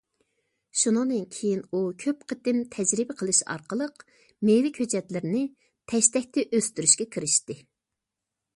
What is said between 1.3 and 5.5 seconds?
كېيىن ئۇ كۆپ قېتىم تەجرىبە قىلىش ئارقىلىق مېۋە كۆچەتلىرىنى